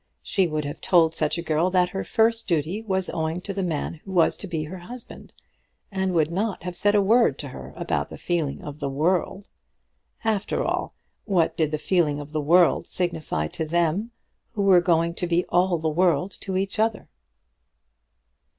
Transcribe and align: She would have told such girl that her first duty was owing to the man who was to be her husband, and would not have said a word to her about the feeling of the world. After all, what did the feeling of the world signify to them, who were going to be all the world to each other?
She 0.23 0.47
would 0.47 0.65
have 0.65 0.81
told 0.81 1.13
such 1.15 1.37
girl 1.45 1.69
that 1.69 1.89
her 1.89 2.03
first 2.03 2.47
duty 2.47 2.81
was 2.81 3.07
owing 3.11 3.39
to 3.41 3.53
the 3.53 3.61
man 3.61 4.01
who 4.03 4.11
was 4.13 4.35
to 4.37 4.47
be 4.47 4.63
her 4.63 4.79
husband, 4.79 5.31
and 5.91 6.11
would 6.13 6.31
not 6.31 6.63
have 6.63 6.75
said 6.75 6.95
a 6.95 7.01
word 7.03 7.37
to 7.37 7.49
her 7.49 7.71
about 7.75 8.09
the 8.09 8.17
feeling 8.17 8.63
of 8.63 8.79
the 8.79 8.89
world. 8.89 9.47
After 10.23 10.63
all, 10.65 10.95
what 11.25 11.55
did 11.55 11.69
the 11.69 11.77
feeling 11.77 12.19
of 12.19 12.31
the 12.31 12.41
world 12.41 12.87
signify 12.87 13.45
to 13.49 13.63
them, 13.63 14.09
who 14.53 14.63
were 14.63 14.81
going 14.81 15.13
to 15.13 15.27
be 15.27 15.45
all 15.49 15.77
the 15.77 15.87
world 15.87 16.31
to 16.41 16.57
each 16.57 16.79
other? 16.79 17.07